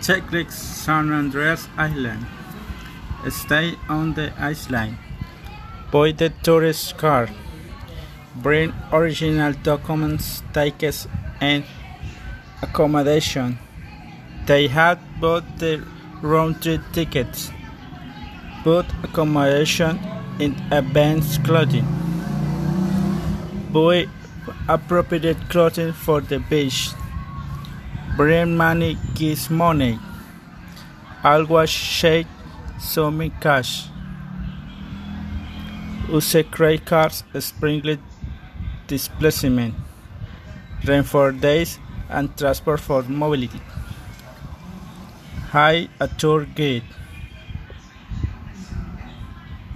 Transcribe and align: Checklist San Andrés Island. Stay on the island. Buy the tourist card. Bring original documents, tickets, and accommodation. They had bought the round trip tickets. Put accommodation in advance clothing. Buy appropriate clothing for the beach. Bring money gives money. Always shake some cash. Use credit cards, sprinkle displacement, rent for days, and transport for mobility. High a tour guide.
Checklist 0.00 0.52
San 0.52 1.08
Andrés 1.08 1.68
Island. 1.76 2.24
Stay 3.28 3.74
on 3.86 4.14
the 4.14 4.32
island. 4.38 4.96
Buy 5.92 6.12
the 6.12 6.30
tourist 6.42 6.96
card. 6.96 7.30
Bring 8.34 8.72
original 8.92 9.52
documents, 9.52 10.42
tickets, 10.54 11.06
and 11.38 11.64
accommodation. 12.62 13.58
They 14.46 14.68
had 14.68 14.98
bought 15.20 15.44
the 15.58 15.84
round 16.22 16.62
trip 16.62 16.80
tickets. 16.94 17.50
Put 18.64 18.86
accommodation 19.02 20.00
in 20.38 20.56
advance 20.70 21.36
clothing. 21.36 21.86
Buy 23.70 24.06
appropriate 24.66 25.50
clothing 25.50 25.92
for 25.92 26.22
the 26.22 26.38
beach. 26.38 26.94
Bring 28.20 28.54
money 28.54 28.98
gives 29.14 29.48
money. 29.48 29.98
Always 31.24 31.70
shake 31.70 32.26
some 32.78 33.30
cash. 33.40 33.86
Use 36.06 36.36
credit 36.50 36.84
cards, 36.84 37.24
sprinkle 37.38 37.96
displacement, 38.86 39.74
rent 40.84 41.06
for 41.06 41.32
days, 41.32 41.78
and 42.10 42.36
transport 42.36 42.80
for 42.80 43.02
mobility. 43.04 43.62
High 45.56 45.88
a 45.98 46.06
tour 46.06 46.44
guide. 46.44 46.82